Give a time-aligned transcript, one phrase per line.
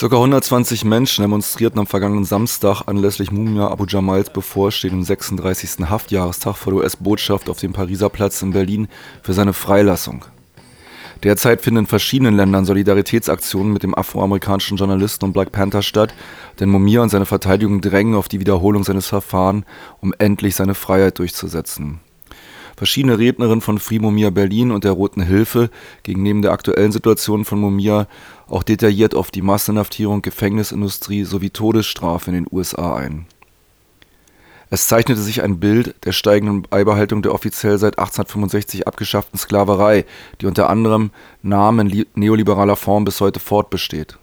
[0.00, 5.90] Circa 120 Menschen demonstrierten am vergangenen Samstag anlässlich Mumia Abu Jamals bevorstehenden 36.
[5.90, 8.88] Haftjahrestag vor der US-Botschaft auf dem Pariser Platz in Berlin
[9.22, 10.24] für seine Freilassung.
[11.22, 16.14] Derzeit finden in verschiedenen Ländern Solidaritätsaktionen mit dem afroamerikanischen Journalisten und Black Panther statt,
[16.60, 19.66] denn Mumia und seine Verteidigung drängen auf die Wiederholung seines Verfahrens,
[20.00, 22.00] um endlich seine Freiheit durchzusetzen.
[22.80, 25.68] Verschiedene Rednerinnen von Free Mumia Berlin und der Roten Hilfe
[26.02, 28.06] gingen neben der aktuellen Situation von Mumia
[28.50, 33.26] auch detailliert auf die Masseninhaftierung, Gefängnisindustrie sowie Todesstrafe in den USA ein.
[34.72, 40.04] Es zeichnete sich ein Bild der steigenden Beibehaltung der offiziell seit 1865 abgeschafften Sklaverei,
[40.40, 41.10] die unter anderem
[41.42, 44.16] Namen neoliberaler Form bis heute fortbesteht.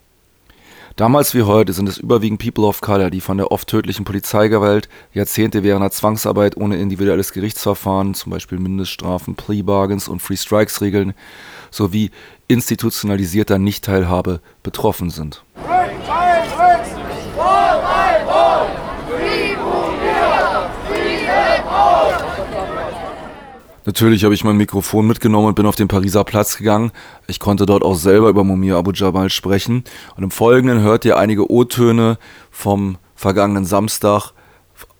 [0.96, 4.88] Damals wie heute sind es überwiegend People of Color, die von der oft tödlichen Polizeigewalt,
[5.12, 11.14] Jahrzehnte währender Zwangsarbeit ohne individuelles Gerichtsverfahren, zum Beispiel Mindeststrafen, Plea Bargains und Free Strikes Regeln,
[11.70, 12.10] sowie
[12.48, 15.44] institutionalisierter Nichtteilhabe betroffen sind.
[23.88, 26.92] Natürlich habe ich mein Mikrofon mitgenommen und bin auf den Pariser Platz gegangen.
[27.26, 29.82] Ich konnte dort auch selber über Mumia Abu Jabal sprechen.
[30.14, 32.18] Und im Folgenden hört ihr einige O-Töne
[32.50, 34.32] vom vergangenen Samstag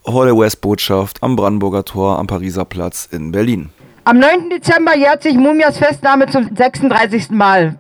[0.03, 3.69] vor der US-Botschaft am Brandenburger Tor am Pariser Platz in Berlin.
[4.09, 4.49] Am 9.
[4.49, 7.29] Dezember jährt sich Mumias Festnahme zum 36.
[7.29, 7.75] Mal.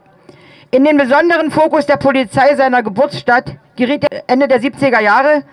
[0.71, 5.45] In den besonderen Fokus der Polizei seiner Geburtsstadt geriet er Ende der 70er Jahre,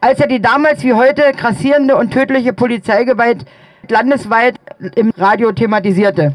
[0.00, 3.44] als er die damals wie heute grassierende und tödliche Polizeigewalt
[3.90, 4.54] landesweit
[4.94, 6.34] im Radio thematisierte.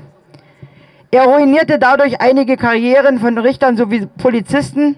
[1.09, 4.97] Er ruinierte dadurch einige Karrieren von Richtern sowie Polizisten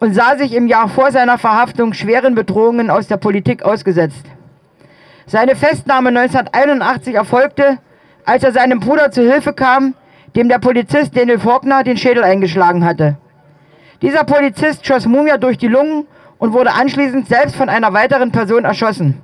[0.00, 4.26] und sah sich im Jahr vor seiner Verhaftung schweren Bedrohungen aus der Politik ausgesetzt.
[5.24, 7.78] Seine Festnahme 1981 erfolgte,
[8.24, 9.94] als er seinem Bruder zu Hilfe kam,
[10.34, 13.16] dem der Polizist Daniel Faulkner den Schädel eingeschlagen hatte.
[14.02, 16.06] Dieser Polizist schoss Mumia durch die Lungen
[16.38, 19.20] und wurde anschließend selbst von einer weiteren Person erschossen.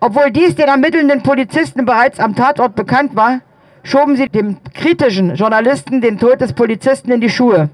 [0.00, 3.40] Obwohl dies den ermittelnden Polizisten bereits am Tatort bekannt war,
[3.82, 7.70] schoben sie dem kritischen Journalisten den Tod des Polizisten in die Schuhe.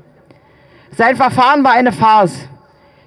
[0.97, 2.49] Sein Verfahren war eine Farce.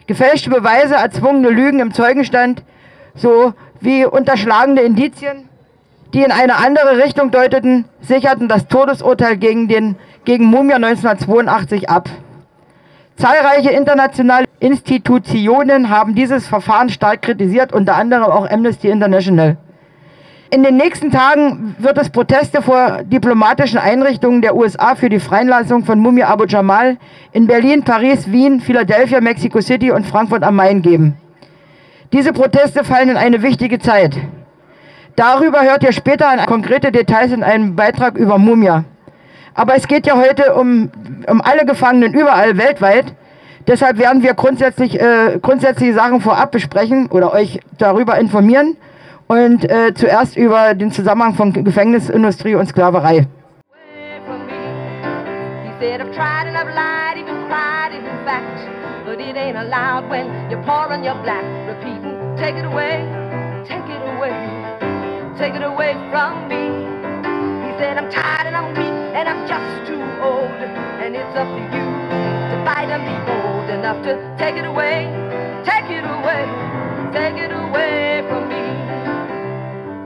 [0.08, 2.64] Gefälschte Beweise, erzwungene Lügen im Zeugenstand
[3.16, 5.50] sowie unterschlagene Indizien,
[6.16, 12.10] die in eine andere Richtung deuteten, sicherten das Todesurteil gegen, den, gegen Mumia 1982 ab.
[13.18, 19.58] Zahlreiche internationale Institutionen haben dieses Verfahren stark kritisiert, unter anderem auch Amnesty International.
[20.52, 25.84] In den nächsten Tagen wird es Proteste vor diplomatischen Einrichtungen der USA für die Freilassung
[25.84, 26.96] von Mumia Abu Jamal
[27.34, 31.18] in Berlin, Paris, Wien, Philadelphia, Mexico City und Frankfurt am Main geben.
[32.14, 34.16] Diese Proteste fallen in eine wichtige Zeit.
[35.16, 38.84] Darüber hört ihr später konkrete Details in einem Beitrag über Mumia.
[39.54, 40.92] Aber es geht ja heute um,
[41.28, 43.06] um alle Gefangenen überall weltweit.
[43.66, 48.76] Deshalb werden wir grundsätzlich äh, grundsätzliche Sachen vorab besprechen oder euch darüber informieren
[49.28, 53.26] und äh, zuerst über den Zusammenhang von Gefängnisindustrie und Sklaverei.
[62.38, 63.25] Take it
[68.06, 70.62] I'm tired and I'm weak and I'm just too old.
[71.02, 71.86] And it's up to you
[72.54, 75.10] to fight and be bold enough to take it away,
[75.66, 76.46] take it away,
[77.10, 78.62] take it away from me.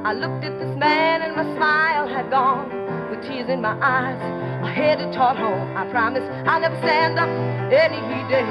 [0.08, 2.72] I looked at this man and my smile had gone
[3.12, 4.16] with tears in my eyes.
[4.64, 5.76] I headed toward home.
[5.76, 7.28] I promise I'll never stand up
[7.68, 8.00] any
[8.32, 8.48] day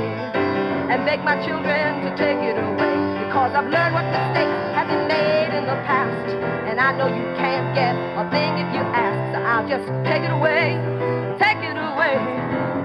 [0.92, 5.09] and beg my children to take it away because I've learned what mistakes have been
[5.09, 6.38] made in the past
[6.78, 10.22] and I know you can't get a thing if you ask so I'll just take
[10.22, 10.78] it away
[11.43, 12.16] take it away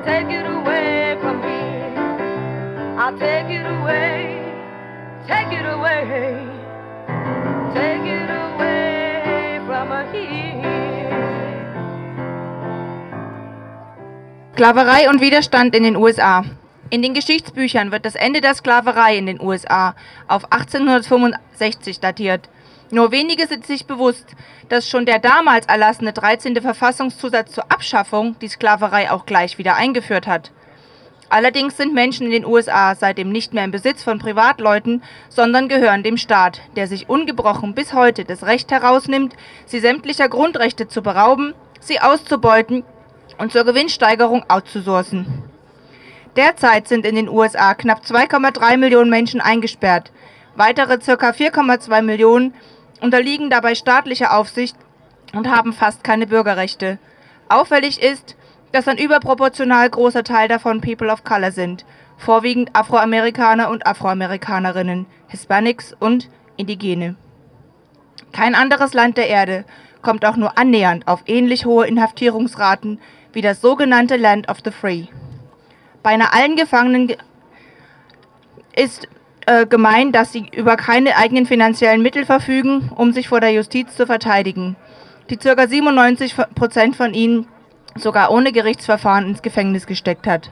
[0.03, 1.61] take it away from me.
[2.97, 4.41] I'll take it away
[5.27, 6.01] take it away
[7.77, 10.63] take it away from here.
[14.55, 16.43] Sklaverei und Widerstand in den USA
[16.89, 19.95] in den Geschichtsbüchern wird das Ende der Sklaverei in den USA
[20.27, 22.49] auf 1865 datiert.
[22.93, 24.35] Nur wenige sind sich bewusst,
[24.69, 26.61] dass schon der damals erlassene 13.
[26.61, 30.51] Verfassungszusatz zur Abschaffung die Sklaverei auch gleich wieder eingeführt hat.
[31.27, 36.03] Allerdings sind Menschen in den USA seitdem nicht mehr im Besitz von Privatleuten, sondern gehören
[36.03, 39.33] dem Staat, der sich ungebrochen bis heute das Recht herausnimmt,
[39.65, 42.83] sie sämtlicher Grundrechte zu berauben, sie auszubeuten
[43.39, 45.25] und zur Gewinnsteigerung outzusourcen.
[46.35, 50.11] Derzeit sind in den USA knapp 2,3 Millionen Menschen eingesperrt.
[50.55, 51.31] Weitere ca.
[51.31, 52.53] 4,2 Millionen
[53.03, 54.77] unterliegen dabei staatlicher Aufsicht
[55.33, 56.99] und haben fast keine Bürgerrechte.
[57.49, 58.37] Auffällig ist,
[58.71, 61.85] dass ein überproportional großer Teil davon People of Color sind,
[62.17, 67.15] vorwiegend Afroamerikaner und Afroamerikanerinnen, Hispanics und Indigene.
[68.31, 69.65] Kein anderes Land der Erde
[70.01, 72.99] kommt auch nur annähernd auf ähnlich hohe Inhaftierungsraten
[73.33, 75.07] wie das sogenannte Land of the Free.
[76.03, 77.13] Beinahe allen Gefangenen
[78.75, 79.09] ist
[79.45, 83.95] äh, gemein, dass sie über keine eigenen finanziellen Mittel verfügen, um sich vor der Justiz
[83.95, 84.75] zu verteidigen.
[85.29, 85.67] Die ca.
[85.67, 87.47] 97 Prozent von ihnen
[87.95, 90.51] sogar ohne Gerichtsverfahren ins Gefängnis gesteckt hat.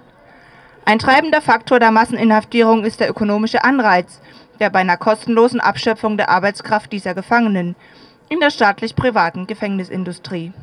[0.86, 4.20] Ein treibender Faktor der Masseninhaftierung ist der ökonomische Anreiz,
[4.60, 7.76] der bei einer kostenlosen Abschöpfung der Arbeitskraft dieser Gefangenen
[8.30, 10.54] in der staatlich-privaten Gefängnisindustrie.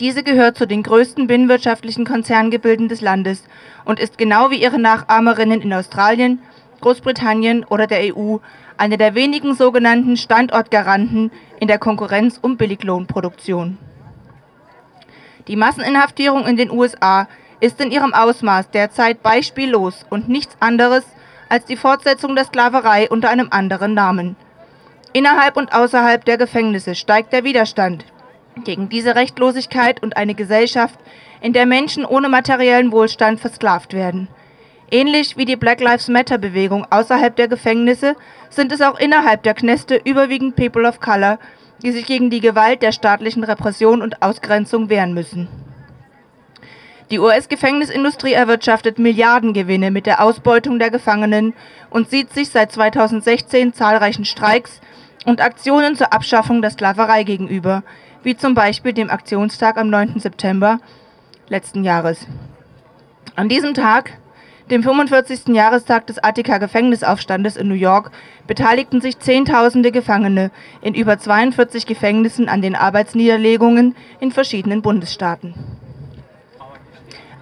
[0.00, 3.44] Diese gehört zu den größten binnenwirtschaftlichen Konzerngebilden des Landes
[3.84, 6.40] und ist genau wie ihre Nachahmerinnen in Australien,
[6.84, 8.36] Großbritannien oder der EU
[8.76, 13.78] eine der wenigen sogenannten Standortgaranten in der Konkurrenz um Billiglohnproduktion.
[15.48, 17.26] Die Masseninhaftierung in den USA
[17.60, 21.04] ist in ihrem Ausmaß derzeit beispiellos und nichts anderes
[21.48, 24.36] als die Fortsetzung der Sklaverei unter einem anderen Namen.
[25.14, 28.04] Innerhalb und außerhalb der Gefängnisse steigt der Widerstand
[28.64, 30.98] gegen diese Rechtlosigkeit und eine Gesellschaft,
[31.40, 34.28] in der Menschen ohne materiellen Wohlstand versklavt werden.
[34.90, 38.16] Ähnlich wie die Black Lives Matter Bewegung außerhalb der Gefängnisse
[38.50, 41.38] sind es auch innerhalb der Kneste überwiegend People of Color,
[41.82, 45.48] die sich gegen die Gewalt der staatlichen Repression und Ausgrenzung wehren müssen.
[47.10, 51.54] Die US-Gefängnisindustrie erwirtschaftet Milliardengewinne mit der Ausbeutung der Gefangenen
[51.90, 54.80] und sieht sich seit 2016 zahlreichen Streiks
[55.26, 57.82] und Aktionen zur Abschaffung der Sklaverei gegenüber,
[58.22, 60.18] wie zum Beispiel dem Aktionstag am 9.
[60.18, 60.78] September
[61.48, 62.26] letzten Jahres.
[63.36, 64.18] An diesem Tag
[64.70, 65.48] dem 45.
[65.48, 68.10] Jahrestag des Attika-Gefängnisaufstandes in New York
[68.46, 70.50] beteiligten sich Zehntausende Gefangene
[70.80, 75.54] in über 42 Gefängnissen an den Arbeitsniederlegungen in verschiedenen Bundesstaaten.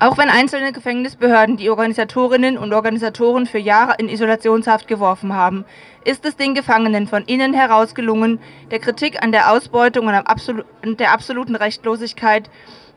[0.01, 5.65] Auch wenn einzelne Gefängnisbehörden die Organisatorinnen und Organisatoren für Jahre in Isolationshaft geworfen haben,
[6.05, 8.41] ist es den Gefangenen von innen heraus gelungen,
[8.73, 12.51] der Kritik an der Ausbeutung und der absoluten Rechtlosigkeit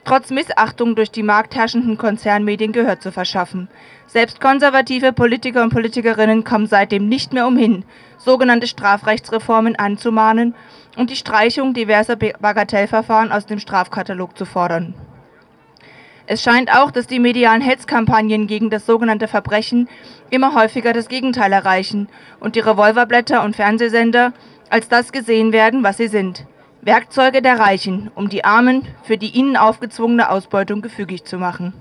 [0.06, 3.68] trotz Missachtung durch die marktherrschenden Konzernmedien Gehör zu verschaffen.
[4.08, 7.84] Selbst konservative Politiker und Politikerinnen kommen seitdem nicht mehr umhin,
[8.18, 10.56] sogenannte Strafrechtsreformen anzumahnen
[10.96, 14.94] und die Streichung diverser Bagatellverfahren aus dem Strafkatalog zu fordern.
[16.28, 19.88] Es scheint auch, dass die medialen Hetzkampagnen gegen das sogenannte Verbrechen
[20.32, 22.08] immer häufiger das Gegenteil erreichen
[22.40, 24.34] und die Revolverblätter und Fernsehsender
[24.70, 26.46] als das gesehen werden, was sie sind.
[26.86, 31.74] Werkzeuge der Reichen, um die Armen für die ihnen aufgezwungene Ausbeutung gefügig zu machen.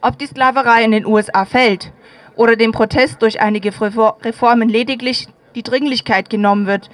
[0.00, 1.92] Ob die Sklaverei in den USA fällt
[2.36, 6.88] oder dem Protest durch einige Reformen lediglich die Dringlichkeit genommen wird,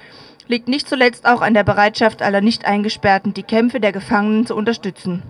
[0.47, 5.23] liegt nicht zuletzt auch an der Bereitschaft aller Nicht-Eingesperrten, die Kämpfe der Gefangenen zu unterstützen.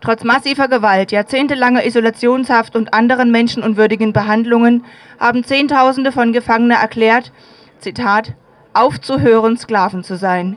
[0.00, 4.84] Trotz massiver Gewalt, jahrzehntelanger Isolationshaft und anderen menschenunwürdigen Behandlungen
[5.20, 7.30] haben Zehntausende von Gefangenen erklärt,
[7.78, 8.34] Zitat,
[8.74, 10.56] aufzuhören, Sklaven zu sein.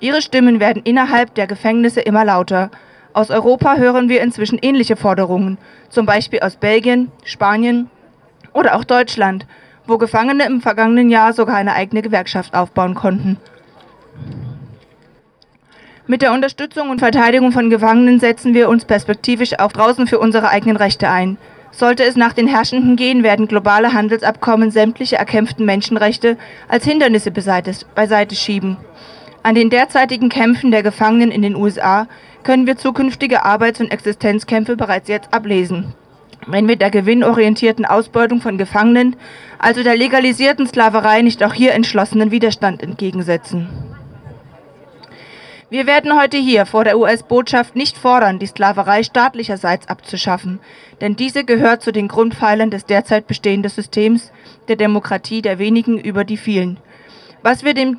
[0.00, 2.70] Ihre Stimmen werden innerhalb der Gefängnisse immer lauter.
[3.12, 5.58] Aus Europa hören wir inzwischen ähnliche Forderungen,
[5.88, 7.90] zum Beispiel aus Belgien, Spanien
[8.52, 9.46] oder auch Deutschland,
[9.86, 13.38] wo Gefangene im vergangenen Jahr sogar eine eigene Gewerkschaft aufbauen konnten.
[16.08, 20.50] Mit der Unterstützung und Verteidigung von Gefangenen setzen wir uns perspektivisch auch draußen für unsere
[20.50, 21.36] eigenen Rechte ein.
[21.70, 26.38] Sollte es nach den Herrschenden gehen, werden globale Handelsabkommen sämtliche erkämpften Menschenrechte
[26.68, 28.76] als Hindernisse beiseite schieben.
[29.42, 32.08] An den derzeitigen Kämpfen der Gefangenen in den USA
[32.42, 35.94] können wir zukünftige Arbeits- und Existenzkämpfe bereits jetzt ablesen.
[36.46, 39.16] Wenn wir der gewinnorientierten Ausbeutung von Gefangenen,
[39.58, 43.68] also der legalisierten Sklaverei, nicht auch hier entschlossenen Widerstand entgegensetzen.
[45.68, 50.60] Wir werden heute hier vor der US-Botschaft nicht fordern, die Sklaverei staatlicherseits abzuschaffen,
[51.00, 54.30] denn diese gehört zu den Grundpfeilern des derzeit bestehenden Systems
[54.68, 56.78] der Demokratie der wenigen über die vielen.
[57.42, 57.98] Was wir dem,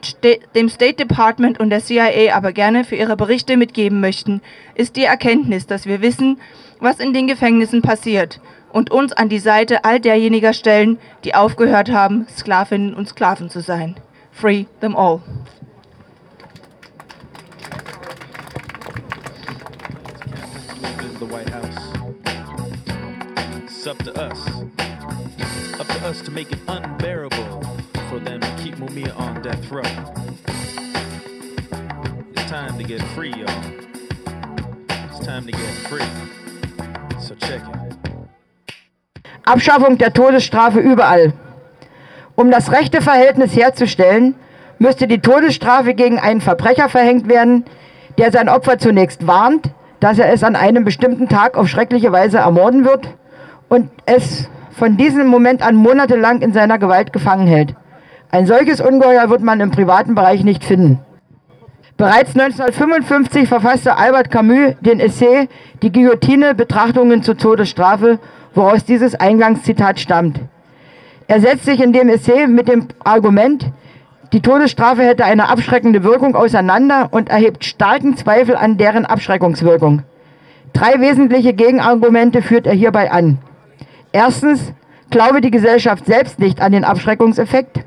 [0.55, 4.41] dem State Department und der CIA aber gerne für ihre Berichte mitgeben möchten,
[4.75, 6.39] ist die Erkenntnis, dass wir wissen,
[6.79, 8.39] was in den Gefängnissen passiert
[8.71, 13.59] und uns an die Seite all derjenigen stellen, die aufgehört haben, Sklavinnen und Sklaven zu
[13.59, 13.95] sein.
[14.31, 15.21] Free them all.
[23.87, 24.47] Up to us.
[25.79, 27.63] Up to us to make it unbearable
[28.09, 29.81] for them to keep Mumia on death row.
[32.33, 33.63] It's time to get free, y'all.
[35.09, 36.05] It's time to get free.
[37.19, 37.75] So check it.
[39.45, 41.33] Abschaffung der Todesstrafe überall.
[42.35, 44.35] Um das rechte Verhältnis herzustellen,
[44.77, 47.63] müsste die Todesstrafe gegen einen Verbrecher verhängt werden,
[48.17, 52.37] der sein Opfer zunächst warnt, dass er es an einem bestimmten Tag auf schreckliche Weise
[52.37, 53.07] ermorden wird
[53.69, 57.75] und es von diesem Moment an monatelang in seiner Gewalt gefangen hält.
[58.29, 60.99] Ein solches Ungeheuer wird man im privaten Bereich nicht finden.
[61.97, 65.49] Bereits 1955 verfasste Albert Camus den Essay
[65.81, 68.19] Die Guillotine Betrachtungen zur Todesstrafe,
[68.53, 70.39] woraus dieses Eingangszitat stammt.
[71.27, 73.65] Er setzt sich in dem Essay mit dem Argument,
[74.33, 80.03] die Todesstrafe hätte eine abschreckende Wirkung auseinander und erhebt starken Zweifel an deren Abschreckungswirkung.
[80.73, 83.37] Drei wesentliche Gegenargumente führt er hierbei an.
[84.11, 84.73] Erstens,
[85.09, 87.85] glaube die Gesellschaft selbst nicht an den Abschreckungseffekt.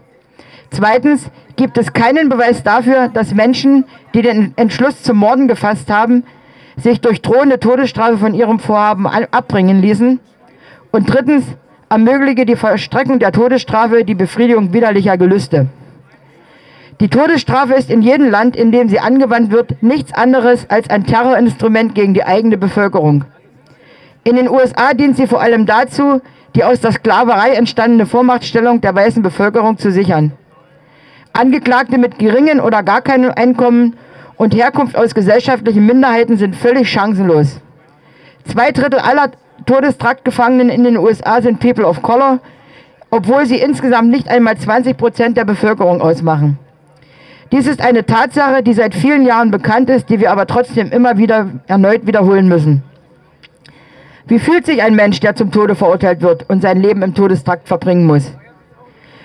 [0.70, 6.24] Zweitens gibt es keinen Beweis dafür, dass Menschen, die den Entschluss zum Morden gefasst haben,
[6.76, 10.20] sich durch drohende Todesstrafe von ihrem Vorhaben abbringen ließen.
[10.90, 11.44] Und drittens
[11.90, 15.66] ermögliche die Vollstreckung der Todesstrafe die Befriedigung widerlicher Gelüste.
[17.00, 21.04] Die Todesstrafe ist in jedem Land, in dem sie angewandt wird, nichts anderes als ein
[21.04, 23.24] Terrorinstrument gegen die eigene Bevölkerung.
[24.22, 26.20] In den USA dient sie vor allem dazu,
[26.54, 30.32] die aus der Sklaverei entstandene Vormachtstellung der weißen Bevölkerung zu sichern.
[31.32, 33.96] Angeklagte mit geringen oder gar keinem Einkommen
[34.36, 37.60] und Herkunft aus gesellschaftlichen Minderheiten sind völlig chancenlos.
[38.44, 39.30] Zwei Drittel aller
[39.64, 42.40] Todestraktgefangenen in den USA sind People of Color,
[43.10, 46.58] obwohl sie insgesamt nicht einmal 20 Prozent der Bevölkerung ausmachen.
[47.52, 51.18] Dies ist eine Tatsache, die seit vielen Jahren bekannt ist, die wir aber trotzdem immer
[51.18, 52.84] wieder erneut wiederholen müssen.
[54.26, 57.66] Wie fühlt sich ein Mensch, der zum Tode verurteilt wird und sein Leben im Todestrakt
[57.66, 58.32] verbringen muss?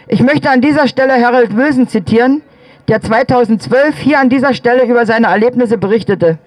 [0.08, 2.42] Ich möchte an dieser Stelle Harold Wilson zitieren,
[2.88, 6.40] der 2012 hier an dieser Stelle über seine Erlebnisse berichtete.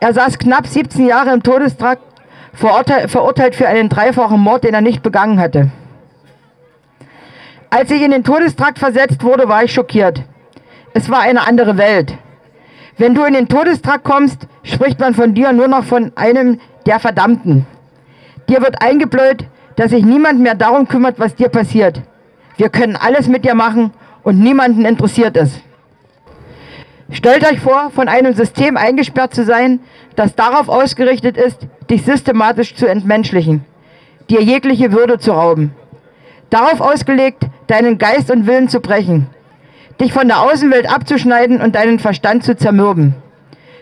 [0.00, 2.02] Er saß knapp 17 Jahre im Todestrakt,
[2.52, 5.70] verurteilt für einen dreifachen Mord, den er nicht begangen hatte.
[7.70, 10.22] Als ich in den Todestrakt versetzt wurde, war ich schockiert.
[10.96, 12.16] Es war eine andere Welt.
[12.96, 17.00] Wenn du in den Todestrakt kommst, spricht man von dir nur noch von einem der
[17.00, 17.66] Verdammten.
[18.48, 19.44] Dir wird eingebläut,
[19.76, 22.00] dass sich niemand mehr darum kümmert, was dir passiert.
[22.56, 23.90] Wir können alles mit dir machen
[24.22, 25.60] und niemanden interessiert es.
[27.10, 29.80] Stellt euch vor, von einem System eingesperrt zu sein,
[30.14, 31.58] das darauf ausgerichtet ist,
[31.90, 33.66] dich systematisch zu entmenschlichen,
[34.30, 35.74] dir jegliche Würde zu rauben.
[36.48, 39.26] Darauf ausgelegt, deinen Geist und Willen zu brechen,
[40.00, 43.14] dich von der Außenwelt abzuschneiden und deinen Verstand zu zermürben.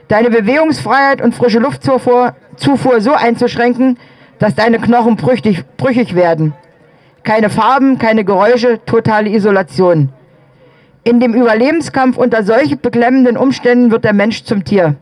[0.09, 3.99] Deine Bewegungsfreiheit und frische Luftzufuhr Zufuhr so einzuschränken,
[4.39, 6.55] dass deine Knochen brüchig, brüchig werden.
[7.23, 10.11] Keine Farben, keine Geräusche, totale Isolation.
[11.05, 14.97] In dem Überlebenskampf unter solch beklemmenden Umständen wird der Mensch zum Tier.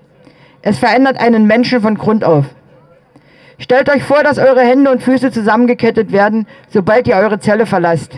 [0.63, 2.47] Es verändert einen Menschen von Grund auf.
[3.59, 8.13] Stellt euch vor, dass eure Hände und Füße zusammengekettet werden, sobald ihr eure Zelle verlasst.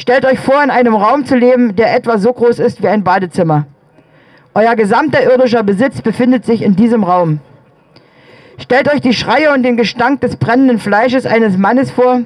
[0.00, 3.04] Stellt euch vor, in einem Raum zu leben, der etwa so groß ist wie ein
[3.04, 3.66] Badezimmer.
[4.54, 7.40] Euer gesamter irdischer Besitz befindet sich in diesem Raum.
[8.58, 12.22] Stellt euch die Schreie und den Gestank des brennenden Fleisches eines Mannes vor,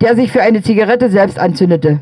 [0.00, 1.98] der sich für eine Zigarette selbst anzündete.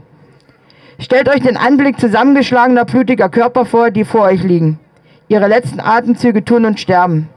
[0.99, 4.79] Stellt euch den Anblick zusammengeschlagener, blutiger Körper vor, die vor euch liegen.
[5.29, 7.31] Ihre letzten Atemzüge tun und sterben.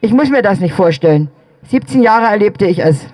[0.00, 1.28] Ich muss mir das nicht vorstellen.
[1.68, 3.04] 17 Jahre erlebte ich es.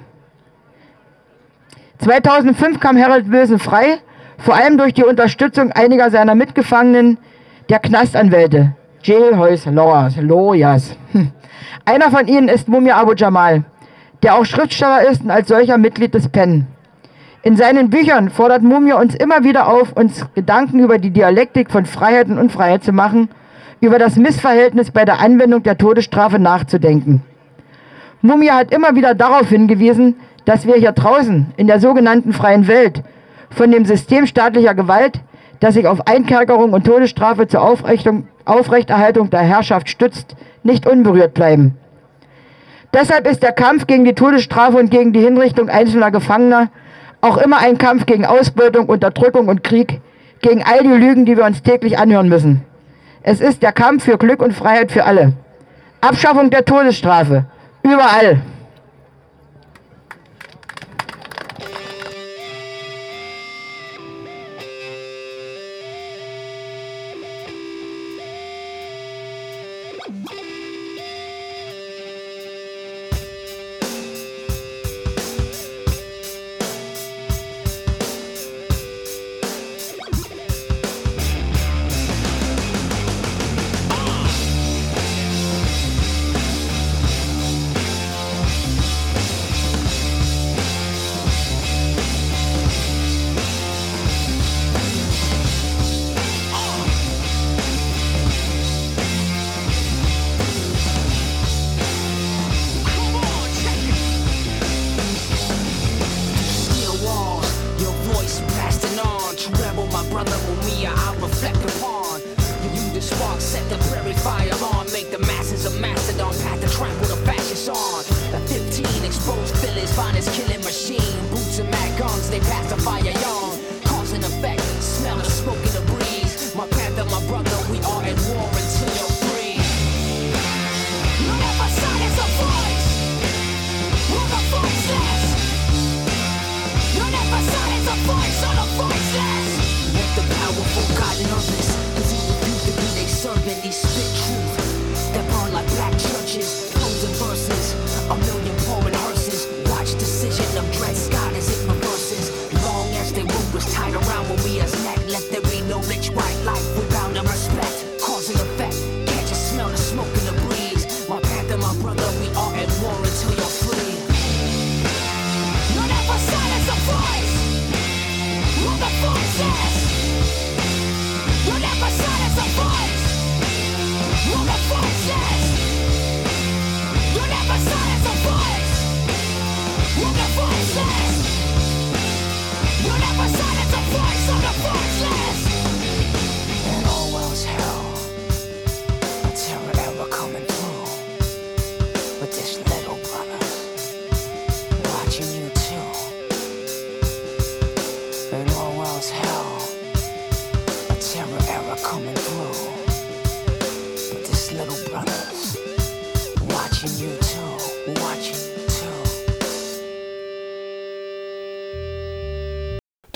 [2.02, 3.98] 2005 kam Harold Wilson frei,
[4.38, 7.18] vor allem durch die Unterstützung einiger seiner Mitgefangenen,
[7.68, 10.16] der Knastanwälte, Jailhouse Lawyers.
[10.16, 10.96] Lawyers.
[11.12, 11.30] Hm.
[11.84, 13.64] Einer von ihnen ist Mumia Abu Jamal,
[14.22, 16.66] der auch Schriftsteller ist und als solcher Mitglied des PEN.
[17.42, 21.86] In seinen Büchern fordert Mumia uns immer wieder auf, uns Gedanken über die Dialektik von
[21.86, 23.28] Freiheit und Unfreiheit zu machen,
[23.80, 27.22] über das Missverhältnis bei der Anwendung der Todesstrafe nachzudenken.
[28.22, 30.16] Mumia hat immer wieder darauf hingewiesen,
[30.50, 33.04] dass wir hier draußen in der sogenannten freien Welt
[33.50, 35.20] von dem System staatlicher Gewalt,
[35.60, 41.78] das sich auf Einkerkerung und Todesstrafe zur Aufrechterhaltung der Herrschaft stützt, nicht unberührt bleiben.
[42.92, 46.70] Deshalb ist der Kampf gegen die Todesstrafe und gegen die Hinrichtung einzelner Gefangener
[47.20, 50.00] auch immer ein Kampf gegen Ausbeutung, Unterdrückung und Krieg,
[50.40, 52.64] gegen all die Lügen, die wir uns täglich anhören müssen.
[53.22, 55.32] Es ist der Kampf für Glück und Freiheit für alle.
[56.00, 57.44] Abschaffung der Todesstrafe.
[57.84, 58.42] Überall.
[70.10, 70.39] Bye.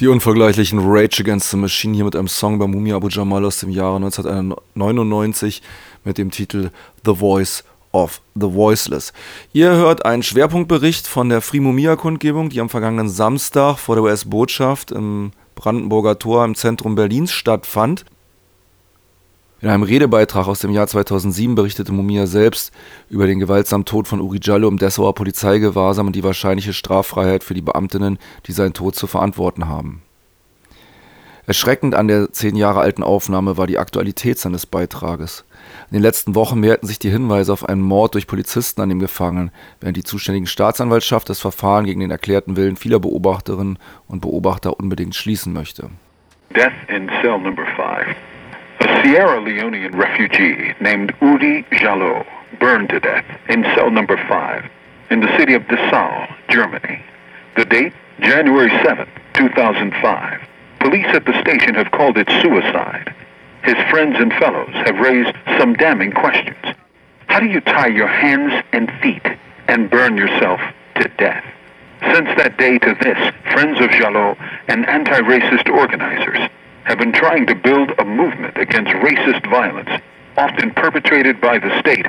[0.04, 3.61] Die unvergleichlichen Rage Against the Machine hier mit einem Song bei Mumia Abu Jamal aus
[3.61, 5.62] dem Jahre 1999
[6.04, 6.68] mit dem Titel
[7.06, 9.14] The Voice of the Voiceless.
[9.54, 14.04] Ihr hört einen Schwerpunktbericht von der Free Mumia Kundgebung, die am vergangenen Samstag vor der
[14.04, 18.04] US-Botschaft im Brandenburger Tor im Zentrum Berlins stattfand.
[19.64, 22.70] In einem Redebeitrag aus dem Jahr 2007 berichtete Mumia selbst
[23.08, 27.54] über den gewaltsamen Tod von Uri Jallo im Dessauer Polizeigewahrsam und die wahrscheinliche Straffreiheit für
[27.54, 30.02] die Beamtinnen, die seinen Tod zu verantworten haben.
[31.46, 35.46] Erschreckend an der zehn Jahre alten Aufnahme war die Aktualität seines Beitrages.
[35.90, 38.98] In den letzten Wochen mehrten sich die Hinweise auf einen Mord durch Polizisten an dem
[38.98, 39.50] Gefangenen,
[39.80, 45.14] während die zuständigen Staatsanwaltschaft das Verfahren gegen den erklärten Willen vieler Beobachterinnen und Beobachter unbedingt
[45.14, 45.88] schließen möchte.
[46.54, 48.14] Death in cell number five.
[48.84, 52.26] A Sierra Leonean refugee named Udi Jallo
[52.60, 54.70] burned to death in cell number five
[55.08, 57.00] in the city of Dessau, Germany.
[57.56, 60.40] The date, January 7, 2005.
[60.80, 63.14] Police at the station have called it suicide.
[63.62, 66.76] His friends and fellows have raised some damning questions.
[67.28, 69.26] How do you tie your hands and feet
[69.66, 70.60] and burn yourself
[70.97, 71.44] to death?
[72.12, 74.36] Since that day to this, Friends of Jalot
[74.68, 76.50] and anti-racist organizers
[76.84, 79.90] have been trying to build a movement against racist violence,
[80.36, 82.06] often perpetrated by the state,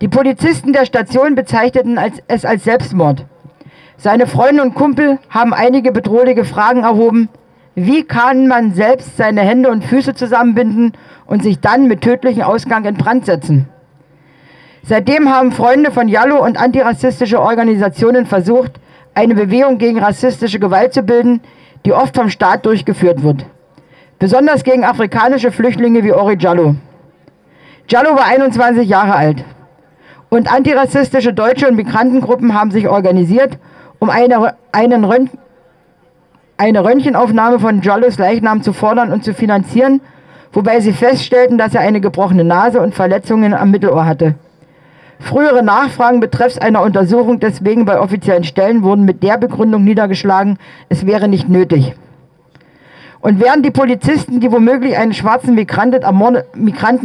[0.00, 3.24] Die Polizisten der Station bezeichneten es als Selbstmord.
[3.96, 7.28] Seine Freunde und Kumpel haben einige bedrohliche Fragen erhoben.
[7.78, 10.94] Wie kann man selbst seine Hände und Füße zusammenbinden
[11.26, 13.68] und sich dann mit tödlichem Ausgang in Brand setzen?
[14.82, 18.80] Seitdem haben Freunde von Jallo und antirassistische Organisationen versucht,
[19.12, 21.42] eine Bewegung gegen rassistische Gewalt zu bilden,
[21.84, 23.44] die oft vom Staat durchgeführt wird.
[24.18, 26.76] Besonders gegen afrikanische Flüchtlinge wie Ori Jallo.
[27.90, 29.44] Jallo war 21 Jahre alt.
[30.30, 33.58] Und antirassistische deutsche und Migrantengruppen haben sich organisiert,
[33.98, 35.04] um eine, einen
[36.58, 40.00] eine Röntgenaufnahme von Jallos Leichnam zu fordern und zu finanzieren,
[40.52, 44.34] wobei sie feststellten, dass er eine gebrochene Nase und Verletzungen am Mittelohr hatte.
[45.18, 51.06] Frühere Nachfragen betreffs einer Untersuchung deswegen bei offiziellen Stellen wurden mit der Begründung niedergeschlagen, es
[51.06, 51.94] wäre nicht nötig.
[53.20, 56.02] Und während die Polizisten, die womöglich einen schwarzen Migranten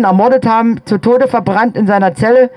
[0.04, 2.52] ermordet haben, zu Tode verbrannt in seiner Zelle,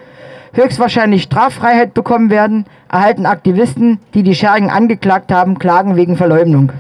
[0.53, 6.73] höchstwahrscheinlich Straffreiheit bekommen werden, erhalten Aktivisten, die die Schergen angeklagt haben, Klagen wegen Verleumdung.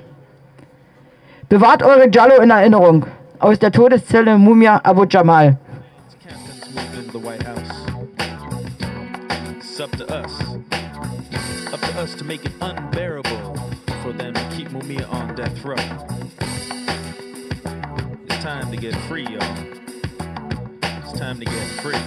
[1.48, 3.06] Bewahrt eure Jallo in Erinnerung.
[3.38, 5.58] Aus der Todeszelle Mumia Abu Jamal.
[6.22, 7.60] Captains moved into the White House.
[9.58, 10.32] It's up to us.
[11.72, 13.56] Up to us to make it unbearable
[14.02, 15.76] for them to keep Mumia on death row.
[18.26, 19.42] It's time to get free, y'all.
[21.02, 21.98] It's time to get free.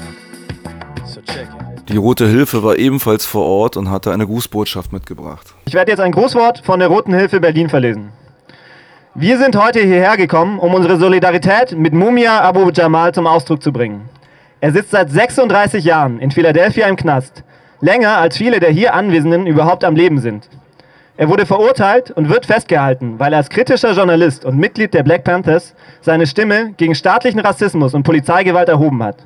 [1.06, 1.89] So check it.
[1.89, 5.54] Die Rote Hilfe war ebenfalls vor Ort und hatte eine Grußbotschaft mitgebracht.
[5.65, 8.12] Ich werde jetzt ein Grußwort von der Roten Hilfe Berlin verlesen.
[9.19, 13.71] Wir sind heute hierher gekommen, um unsere Solidarität mit Mumia Abu Jamal zum Ausdruck zu
[13.73, 14.08] bringen.
[14.62, 17.43] Er sitzt seit 36 Jahren in Philadelphia im Knast,
[17.82, 20.47] länger als viele der hier Anwesenden überhaupt am Leben sind.
[21.17, 25.23] Er wurde verurteilt und wird festgehalten, weil er als kritischer Journalist und Mitglied der Black
[25.23, 29.25] Panthers seine Stimme gegen staatlichen Rassismus und Polizeigewalt erhoben hat.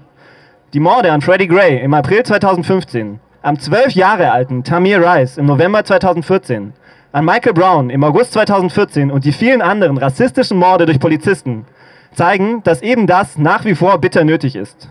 [0.72, 5.48] Die Morde an Freddie Gray im April 2015, am zwölf Jahre alten Tamir Rice im
[5.48, 6.72] November 2014,
[7.14, 11.66] an Michael Brown im August 2014 und die vielen anderen rassistischen Morde durch Polizisten
[12.14, 14.90] zeigen, dass eben das nach wie vor bitter nötig ist.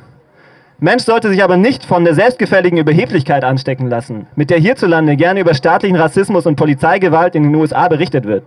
[0.78, 5.40] Mensch sollte sich aber nicht von der selbstgefälligen Überheblichkeit anstecken lassen, mit der hierzulande gerne
[5.40, 8.44] über staatlichen Rassismus und Polizeigewalt in den USA berichtet wird.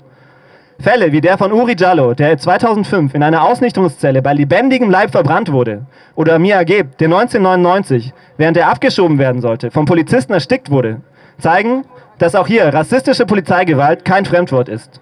[0.79, 5.51] Fälle wie der von Uri Jallo, der 2005 in einer Ausnichterungszelle bei lebendigem Leib verbrannt
[5.51, 11.01] wurde, oder Mia Geb, der 1999, während er abgeschoben werden sollte, vom Polizisten erstickt wurde,
[11.37, 11.85] zeigen,
[12.23, 15.01] dass auch hier rassistische Polizeigewalt kein Fremdwort ist.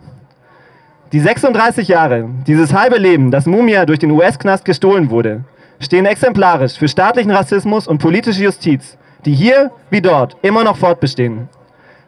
[1.11, 5.43] Die 36 Jahre, dieses halbe Leben, das Mumia durch den US-Knast gestohlen wurde,
[5.79, 11.47] stehen exemplarisch für staatlichen Rassismus und politische Justiz, die hier wie dort immer noch fortbestehen.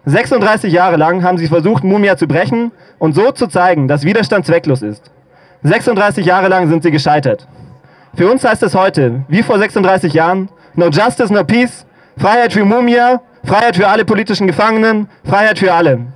[0.06, 4.48] 36 Jahre lang haben sie versucht, Mumia zu brechen und so zu zeigen, dass Widerstand
[4.48, 5.12] zwecklos ist.
[5.62, 7.48] 36 Jahre lang sind sie gescheitert.
[8.16, 11.86] Für uns heißt es heute, wie vor 36 Jahren, no justice, no peace,
[12.18, 16.08] Freiheit für Mumia, Freiheit für alle politischen Gefangenen, Freiheit für alle.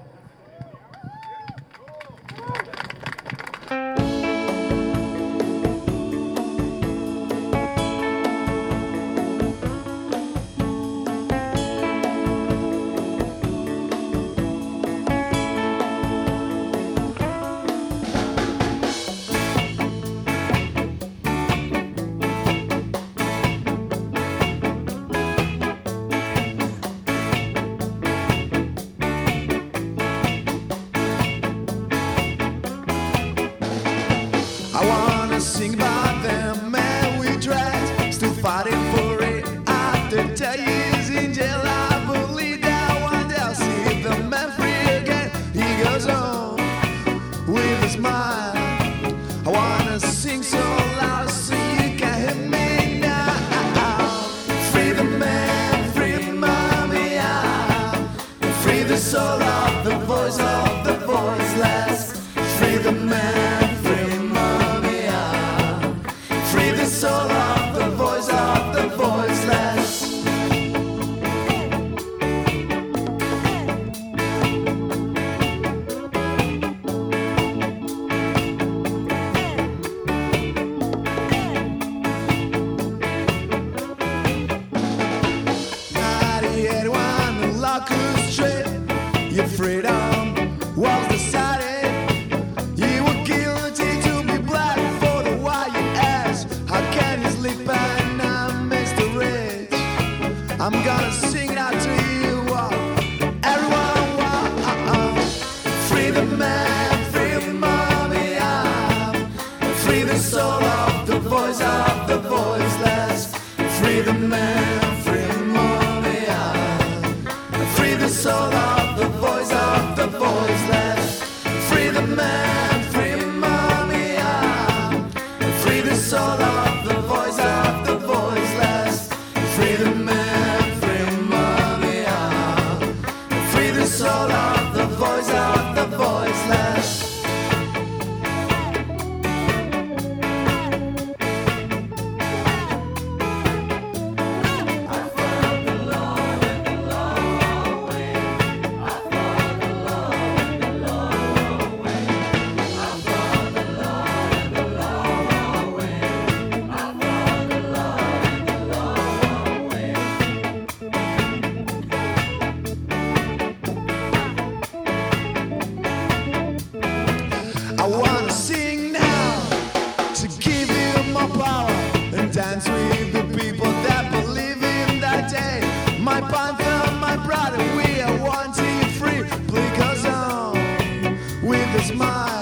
[181.78, 182.37] With a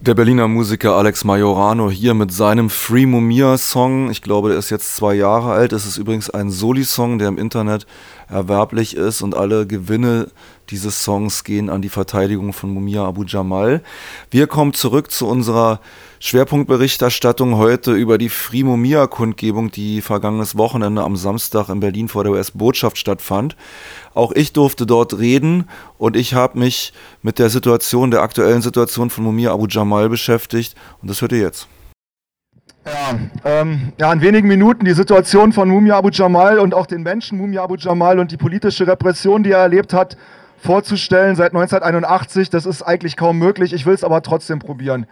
[0.00, 4.10] Der Berliner Musiker Alex Majorano hier mit seinem Free Mumia Song.
[4.10, 5.72] Ich glaube, der ist jetzt zwei Jahre alt.
[5.72, 7.86] Es ist übrigens ein Soli-Song, der im Internet
[8.28, 10.28] erwerblich ist und alle Gewinne
[10.72, 13.82] dieses Songs gehen an die Verteidigung von Mumia Abu Jamal.
[14.30, 15.80] Wir kommen zurück zu unserer
[16.18, 22.24] Schwerpunktberichterstattung heute über die Free Mumia Kundgebung, die vergangenes Wochenende am Samstag in Berlin vor
[22.24, 23.54] der US-Botschaft stattfand.
[24.14, 29.10] Auch ich durfte dort reden und ich habe mich mit der Situation, der aktuellen Situation
[29.10, 31.68] von Mumia Abu Jamal beschäftigt und das hört ihr jetzt.
[32.84, 37.02] Ja, ähm, ja, in wenigen Minuten die Situation von Mumia Abu Jamal und auch den
[37.02, 40.16] Menschen Mumia Abu Jamal und die politische Repression, die er erlebt hat,
[40.62, 42.48] vorzustellen seit 1981.
[42.48, 43.72] Das ist eigentlich kaum möglich.
[43.72, 45.06] Ich will es aber trotzdem probieren.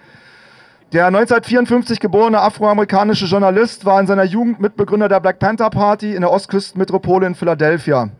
[0.92, 6.22] Der 1954 geborene afroamerikanische Journalist war in seiner Jugend Mitbegründer der Black Panther Party in
[6.22, 8.10] der Ostküstenmetropole in Philadelphia.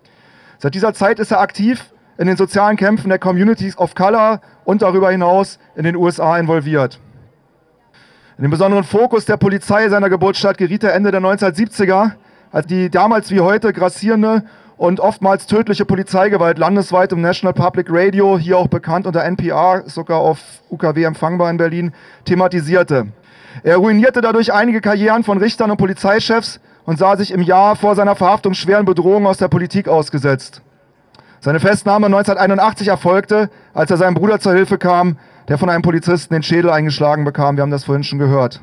[0.58, 4.82] Seit dieser Zeit ist er aktiv in den sozialen Kämpfen der Communities of Color und
[4.82, 7.00] darüber hinaus in den USA involviert.
[8.36, 12.12] In den besonderen Fokus der Polizei seiner Geburtsstadt geriet er Ende der 1970er,
[12.52, 14.44] als die damals wie heute grassierende
[14.80, 20.20] und oftmals tödliche Polizeigewalt landesweit im National Public Radio, hier auch bekannt unter NPR, sogar
[20.20, 20.38] auf
[20.70, 21.92] UKW empfangbar in Berlin,
[22.24, 23.08] thematisierte.
[23.62, 27.94] Er ruinierte dadurch einige Karrieren von Richtern und Polizeichefs und sah sich im Jahr vor
[27.94, 30.62] seiner Verhaftung schweren Bedrohungen aus der Politik ausgesetzt.
[31.40, 36.32] Seine Festnahme 1981 erfolgte, als er seinem Bruder zur Hilfe kam, der von einem Polizisten
[36.32, 37.58] den Schädel eingeschlagen bekam.
[37.58, 38.62] Wir haben das vorhin schon gehört.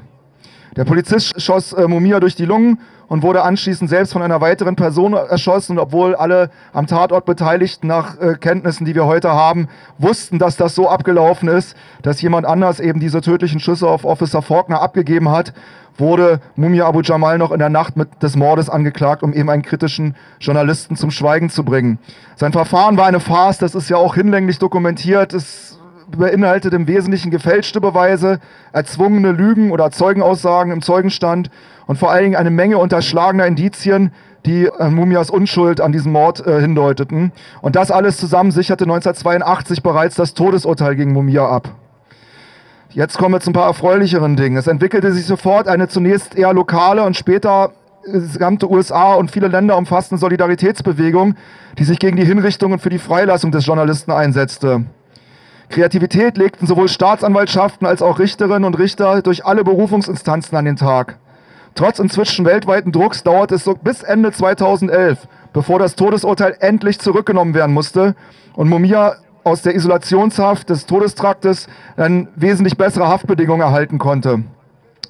[0.77, 4.75] Der Polizist schoss äh, Mumia durch die Lungen und wurde anschließend selbst von einer weiteren
[4.75, 5.73] Person erschossen.
[5.73, 9.67] Und obwohl alle am Tatort Beteiligten nach äh, Kenntnissen, die wir heute haben,
[9.97, 14.41] wussten, dass das so abgelaufen ist, dass jemand anders eben diese tödlichen Schüsse auf Officer
[14.41, 15.53] Faulkner abgegeben hat,
[15.97, 19.63] wurde Mumia Abu Jamal noch in der Nacht mit des Mordes angeklagt, um eben einen
[19.63, 21.99] kritischen Journalisten zum Schweigen zu bringen.
[22.35, 25.33] Sein Verfahren war eine Farce, das ist ja auch hinlänglich dokumentiert.
[25.33, 25.76] Es
[26.15, 28.39] beinhaltet im Wesentlichen gefälschte Beweise,
[28.71, 31.49] erzwungene Lügen oder Zeugenaussagen im Zeugenstand
[31.85, 34.11] und vor allen Dingen eine Menge unterschlagener Indizien,
[34.45, 37.31] die äh, Mumias Unschuld an diesem Mord äh, hindeuteten.
[37.61, 41.69] Und das alles zusammen sicherte 1982 bereits das Todesurteil gegen Mumia ab.
[42.91, 44.57] Jetzt kommen wir zu ein paar erfreulicheren Dingen.
[44.57, 47.71] Es entwickelte sich sofort eine zunächst eher lokale und später
[48.05, 51.35] das gesamte USA und viele Länder umfassende Solidaritätsbewegung,
[51.77, 54.85] die sich gegen die Hinrichtungen für die Freilassung des Journalisten einsetzte.
[55.69, 61.17] Kreativität legten sowohl Staatsanwaltschaften als auch Richterinnen und Richter durch alle Berufungsinstanzen an den Tag.
[61.75, 67.53] Trotz inzwischen weltweiten Drucks dauerte es so bis Ende 2011, bevor das Todesurteil endlich zurückgenommen
[67.53, 68.15] werden musste
[68.55, 74.43] und Mumia aus der Isolationshaft des Todestraktes dann wesentlich bessere Haftbedingungen erhalten konnte.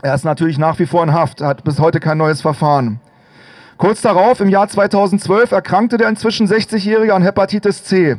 [0.01, 2.99] Er ist natürlich nach wie vor in Haft, hat bis heute kein neues Verfahren.
[3.77, 8.17] Kurz darauf, im Jahr 2012, erkrankte der inzwischen 60-Jährige an Hepatitis C.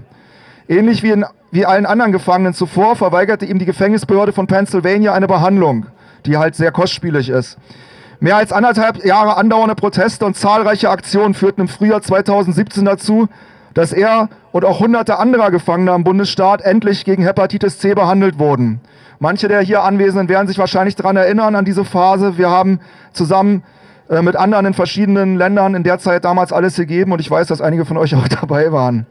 [0.68, 5.26] Ähnlich wie, in, wie allen anderen Gefangenen zuvor verweigerte ihm die Gefängnisbehörde von Pennsylvania eine
[5.26, 5.86] Behandlung,
[6.26, 7.58] die halt sehr kostspielig ist.
[8.20, 13.28] Mehr als anderthalb Jahre andauernde Proteste und zahlreiche Aktionen führten im Frühjahr 2017 dazu,
[13.74, 18.80] dass er und auch hunderte anderer Gefangener im Bundesstaat endlich gegen Hepatitis C behandelt wurden.
[19.20, 22.38] Manche der hier Anwesenden werden sich wahrscheinlich daran erinnern, an diese Phase.
[22.38, 22.80] Wir haben
[23.12, 23.62] zusammen
[24.08, 27.46] äh, mit anderen in verschiedenen Ländern in der Zeit damals alles gegeben und ich weiß,
[27.46, 29.06] dass einige von euch auch dabei waren.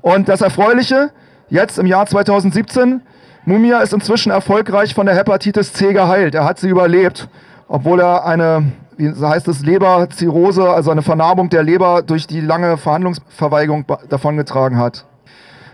[0.00, 1.10] Und das Erfreuliche,
[1.52, 3.02] jetzt im Jahr 2017,
[3.44, 6.34] Mumia ist inzwischen erfolgreich von der Hepatitis C geheilt.
[6.34, 7.28] Er hat sie überlebt,
[7.68, 12.76] obwohl er eine wie heißt es, Leberzirrhose, also eine Vernarbung der Leber durch die lange
[12.76, 15.06] Verhandlungsverweigerung davongetragen hat.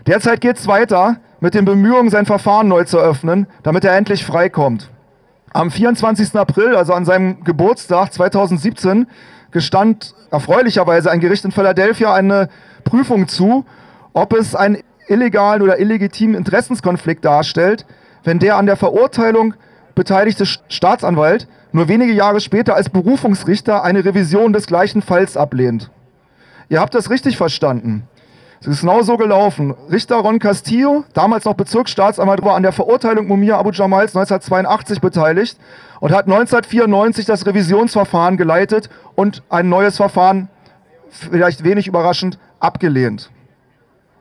[0.07, 4.25] Derzeit geht es weiter mit den Bemühungen, sein Verfahren neu zu öffnen, damit er endlich
[4.25, 4.89] freikommt.
[5.51, 6.35] Am 24.
[6.35, 9.07] April, also an seinem Geburtstag 2017,
[9.51, 12.49] gestand erfreulicherweise ein Gericht in Philadelphia eine
[12.83, 13.65] Prüfung zu,
[14.13, 14.77] ob es einen
[15.09, 17.85] illegalen oder illegitimen Interessenskonflikt darstellt,
[18.23, 19.53] wenn der an der Verurteilung
[19.95, 25.91] beteiligte Staatsanwalt nur wenige Jahre später als Berufungsrichter eine Revision des gleichen Falls ablehnt.
[26.69, 28.07] Ihr habt das richtig verstanden.
[28.61, 29.73] Es ist genau so gelaufen.
[29.89, 35.57] Richter Ron Castillo, damals noch Bezirksstaatsanwalt, war an der Verurteilung Mumia Abu Jamals 1982 beteiligt
[36.01, 40.49] und hat 1994 das Revisionsverfahren geleitet und ein neues Verfahren,
[41.09, 43.31] vielleicht wenig überraschend, abgelehnt.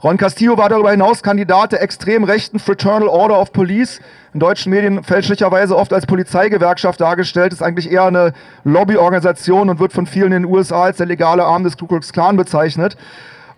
[0.01, 4.01] Ron Castillo war darüber hinaus Kandidat der extrem rechten Fraternal Order of Police,
[4.33, 8.33] in deutschen Medien fälschlicherweise oft als Polizeigewerkschaft dargestellt, ist eigentlich eher eine
[8.63, 12.13] Lobbyorganisation und wird von vielen in den USA als der legale Arm des Ku Klux
[12.13, 12.97] Klan bezeichnet.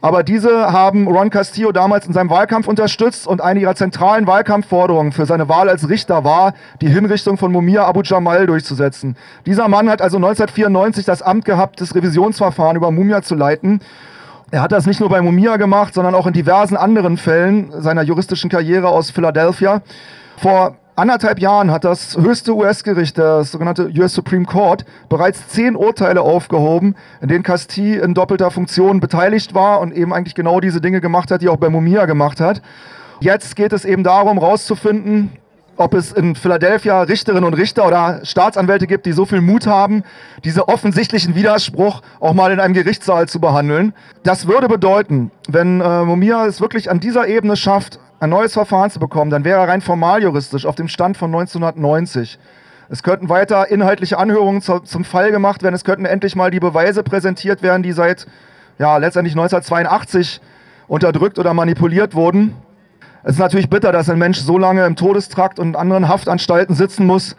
[0.00, 5.12] Aber diese haben Ron Castillo damals in seinem Wahlkampf unterstützt und eine ihrer zentralen Wahlkampfforderungen
[5.12, 9.14] für seine Wahl als Richter war, die Hinrichtung von Mumia Abu Jamal durchzusetzen.
[9.44, 13.82] Dieser Mann hat also 1994 das Amt gehabt, das Revisionsverfahren über Mumia zu leiten.
[14.52, 18.02] Er hat das nicht nur bei Mumia gemacht, sondern auch in diversen anderen Fällen seiner
[18.02, 19.80] juristischen Karriere aus Philadelphia.
[20.38, 26.22] Vor anderthalb Jahren hat das höchste US-Gericht, das sogenannte US Supreme Court, bereits zehn Urteile
[26.22, 31.00] aufgehoben, in denen Castille in doppelter Funktion beteiligt war und eben eigentlich genau diese Dinge
[31.00, 32.60] gemacht hat, die er auch bei Mumia gemacht hat.
[33.20, 35.30] Jetzt geht es eben darum, herauszufinden,
[35.80, 40.04] ob es in Philadelphia Richterinnen und Richter oder Staatsanwälte gibt, die so viel Mut haben,
[40.44, 43.94] diese offensichtlichen Widerspruch auch mal in einem Gerichtssaal zu behandeln.
[44.22, 48.90] Das würde bedeuten, wenn äh, Mumia es wirklich an dieser Ebene schafft, ein neues Verfahren
[48.90, 52.38] zu bekommen, dann wäre er rein formaljuristisch auf dem Stand von 1990.
[52.90, 55.74] Es könnten weiter inhaltliche Anhörungen zu, zum Fall gemacht werden.
[55.74, 58.26] Es könnten endlich mal die Beweise präsentiert werden, die seit
[58.78, 60.42] ja, letztendlich 1982
[60.88, 62.54] unterdrückt oder manipuliert wurden.
[63.22, 66.74] Es ist natürlich bitter, dass ein Mensch so lange im Todestrakt und in anderen Haftanstalten
[66.74, 67.36] sitzen muss,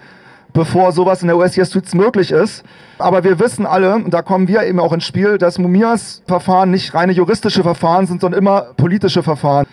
[0.54, 2.64] bevor sowas in der US-Justiz möglich ist.
[3.00, 6.70] Aber wir wissen alle, und da kommen wir eben auch ins Spiel, dass Mumias Verfahren
[6.70, 9.66] nicht reine juristische Verfahren sind, sondern immer politische Verfahren.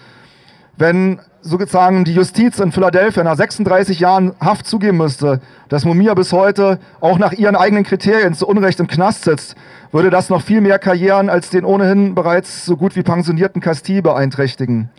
[0.78, 6.32] Wenn sozusagen die Justiz in Philadelphia nach 36 Jahren Haft zugeben müsste, dass Mumia bis
[6.32, 9.56] heute auch nach ihren eigenen Kriterien zu Unrecht im Knast sitzt,
[9.92, 14.02] würde das noch viel mehr Karrieren als den ohnehin bereits so gut wie pensionierten Castille
[14.02, 14.90] beeinträchtigen.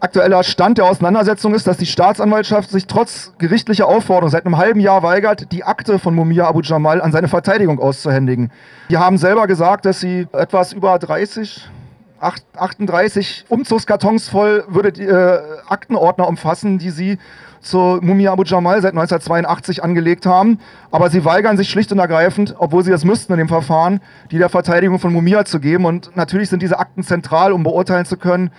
[0.00, 4.80] Aktueller Stand der Auseinandersetzung ist, dass die Staatsanwaltschaft sich trotz gerichtlicher Aufforderung seit einem halben
[4.80, 8.50] Jahr weigert, die Akte von Mumia Abu Jamal an seine Verteidigung auszuhändigen.
[8.90, 11.66] Die haben selber gesagt, dass sie etwas über 30,
[12.20, 17.18] 8, 38 Umzugskartons voll würde die äh, Aktenordner umfassen, die sie
[17.60, 20.60] zu Mumia Abu Jamal seit 1982 angelegt haben.
[20.90, 24.38] Aber sie weigern sich schlicht und ergreifend, obwohl sie das müssten in dem Verfahren, die
[24.38, 25.86] der Verteidigung von Mumia zu geben.
[25.86, 28.50] Und natürlich sind diese Akten zentral, um beurteilen zu können,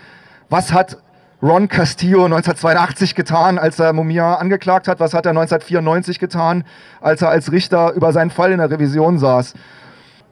[0.50, 0.98] was hat
[1.42, 5.00] Ron Castillo 1982 getan, als er Mumia angeklagt hat?
[5.00, 6.64] Was hat er 1994 getan,
[7.00, 9.54] als er als Richter über seinen Fall in der Revision saß?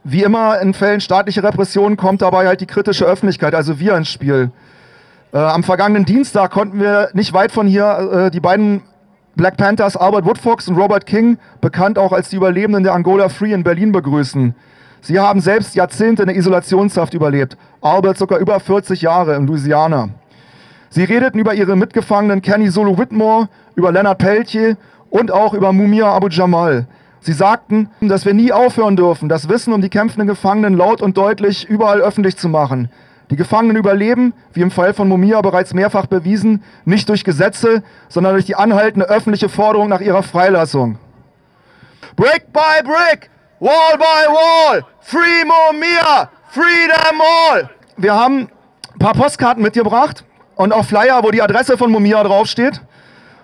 [0.04, 4.10] Wie immer in Fällen staatlicher Repression kommt dabei halt die kritische Öffentlichkeit, also wir ins
[4.10, 4.50] Spiel.
[5.32, 8.82] Äh, am vergangenen Dienstag konnten wir nicht weit von hier äh, die beiden
[9.36, 13.54] Black Panthers Albert Woodfox und Robert King, bekannt auch als die Überlebenden der Angola Free
[13.54, 14.56] in Berlin, begrüßen.
[15.02, 17.58] Sie haben selbst Jahrzehnte in der Isolationshaft überlebt.
[17.82, 20.10] Albert sogar über 40 Jahre in Louisiana.
[20.90, 24.78] Sie redeten über ihre Mitgefangenen Kenny Solo Whitmore, über Leonard Peltier
[25.10, 26.88] und auch über Mumia Abu Jamal.
[27.22, 31.18] Sie sagten, dass wir nie aufhören dürfen, das Wissen um die kämpfenden Gefangenen laut und
[31.18, 32.90] deutlich überall öffentlich zu machen.
[33.32, 38.34] Die Gefangenen überleben, wie im Fall von Mumia bereits mehrfach bewiesen, nicht durch Gesetze, sondern
[38.34, 41.00] durch die anhaltende öffentliche Forderung nach ihrer Freilassung.
[42.16, 47.70] Brick by brick, wall by wall, free Mumia, free them all.
[47.98, 48.50] Wir haben
[48.94, 50.24] ein paar Postkarten mitgebracht
[50.56, 52.82] und auch Flyer, wo die Adresse von Mumia draufsteht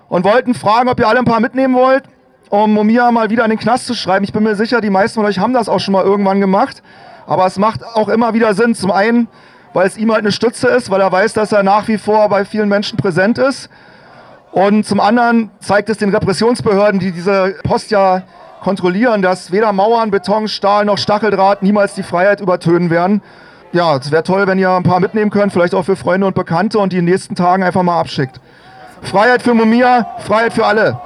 [0.10, 2.04] und wollten fragen, ob ihr alle ein paar mitnehmen wollt,
[2.50, 4.24] um Mumia mal wieder in den Knast zu schreiben.
[4.24, 6.82] Ich bin mir sicher, die meisten von euch haben das auch schon mal irgendwann gemacht,
[7.28, 8.76] aber es macht auch immer wieder Sinn.
[8.76, 9.28] Zum einen,
[9.74, 12.28] weil es ihm halt eine Stütze ist, weil er weiß, dass er nach wie vor
[12.30, 13.70] bei vielen Menschen präsent ist.
[14.52, 18.24] Und zum anderen zeigt es den Repressionsbehörden, die diese Post ja
[18.62, 23.22] kontrollieren, dass weder Mauern, Beton, Stahl noch Stacheldraht niemals die Freiheit übertönen werden.
[23.74, 26.36] Ja, es wäre toll, wenn ihr ein paar mitnehmen könnt, vielleicht auch für Freunde und
[26.36, 28.42] Bekannte und die in den nächsten Tagen einfach mal abschickt.
[29.02, 31.00] Freiheit für Mumia, Freiheit für alle.